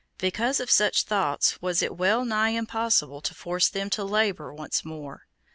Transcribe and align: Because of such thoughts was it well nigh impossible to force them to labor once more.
Because 0.17 0.59
of 0.59 0.71
such 0.71 1.03
thoughts 1.03 1.61
was 1.61 1.83
it 1.83 1.95
well 1.95 2.25
nigh 2.25 2.49
impossible 2.49 3.21
to 3.21 3.35
force 3.35 3.69
them 3.69 3.91
to 3.91 4.03
labor 4.03 4.51
once 4.51 4.83
more. 4.83 5.27